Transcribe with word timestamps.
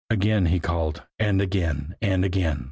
Again 0.09 0.47
he 0.47 0.59
called, 0.59 1.03
and 1.19 1.39
again, 1.41 1.93
and 2.01 2.25
again. 2.25 2.59